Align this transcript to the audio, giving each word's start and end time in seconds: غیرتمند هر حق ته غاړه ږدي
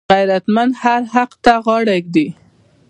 غیرتمند 0.13 0.71
هر 0.83 1.01
حق 1.13 1.31
ته 1.43 1.53
غاړه 1.65 1.95
ږدي 2.03 2.27